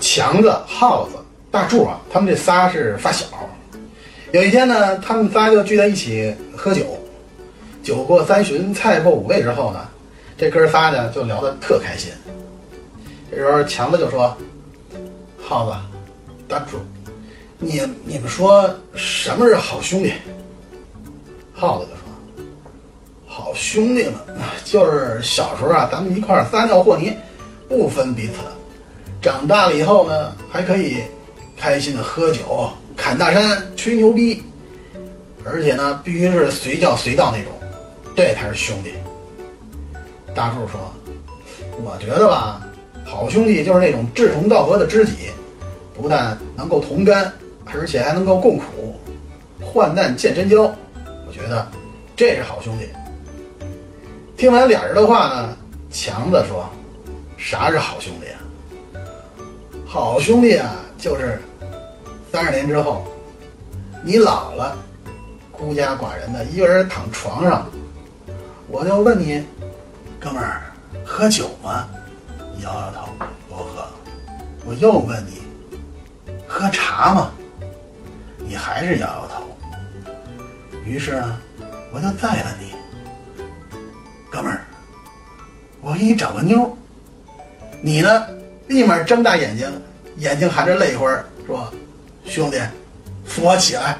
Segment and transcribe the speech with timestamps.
[0.00, 1.16] 强子、耗子、
[1.50, 3.26] 大柱啊，他们这仨是发小。
[4.32, 6.98] 有一天呢，他们仨就聚在一起喝酒。
[7.82, 9.80] 酒过三巡，菜过五味之后呢，
[10.36, 12.10] 这哥仨呢就聊得特开心。
[13.30, 14.36] 这时候强子就说
[15.40, 15.76] ：“耗子、
[16.48, 16.78] 大柱，
[17.58, 20.12] 你你们说什么是好兄弟？”
[21.54, 22.02] 耗子就说
[23.26, 24.14] ：“好兄弟们，
[24.64, 27.16] 就是小时候啊，咱们一块撒尿和泥，
[27.68, 28.34] 不分彼此。
[29.26, 30.98] 长大了以后呢，还可以
[31.56, 34.40] 开心的喝酒、侃大山、吹牛逼，
[35.44, 37.52] 而且呢，必须是随叫随到那种，
[38.14, 38.92] 这才是兄弟。”
[40.32, 40.80] 大柱说
[41.82, 42.64] ：“我觉得吧，
[43.04, 45.32] 好兄弟就是那种志同道合的知己，
[45.92, 47.32] 不但能够同甘，
[47.64, 48.94] 而且还能够共苦，
[49.60, 50.72] 患难见真交。
[51.26, 51.66] 我觉得
[52.14, 52.88] 这是好兄弟。”
[54.38, 55.56] 听完俩人的话呢，
[55.90, 56.64] 强子说
[57.36, 58.38] ：“啥是好兄弟啊？
[59.88, 61.40] 好兄弟啊，就是
[62.32, 63.06] 三十年之后，
[64.02, 64.76] 你老了，
[65.52, 67.68] 孤家寡人的一个人躺床上，
[68.68, 69.44] 我就问你，
[70.18, 70.62] 哥们儿，
[71.04, 71.88] 喝酒吗？
[72.56, 73.08] 你摇摇头，
[73.48, 73.86] 不喝。
[74.64, 75.42] 我又问你，
[76.48, 77.30] 喝茶吗？
[78.38, 79.44] 你还是摇摇头。
[80.84, 81.38] 于是呢，
[81.92, 82.74] 我就再问你。”
[84.28, 84.64] 哥们儿，
[85.80, 86.76] 我给你找个妞，
[87.80, 88.26] 你呢，
[88.68, 89.70] 立马睁大眼睛，
[90.16, 91.08] 眼睛含着泪花，
[91.46, 91.72] 说
[92.26, 92.60] ：“兄弟，
[93.24, 93.98] 扶我起来。”